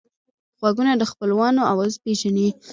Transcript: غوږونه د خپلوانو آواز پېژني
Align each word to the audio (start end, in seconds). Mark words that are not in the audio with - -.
غوږونه 0.59 0.93
د 0.97 1.03
خپلوانو 1.11 1.61
آواز 1.73 1.93
پېژني 2.03 2.49